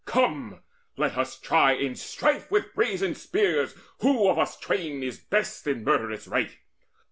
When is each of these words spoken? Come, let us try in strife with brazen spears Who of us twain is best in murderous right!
Come, 0.05 0.61
let 0.97 1.15
us 1.15 1.39
try 1.39 1.73
in 1.73 1.93
strife 1.93 2.49
with 2.49 2.73
brazen 2.73 3.13
spears 3.13 3.75
Who 3.99 4.27
of 4.29 4.39
us 4.39 4.57
twain 4.59 5.03
is 5.03 5.19
best 5.19 5.67
in 5.67 5.83
murderous 5.83 6.27
right! 6.27 6.57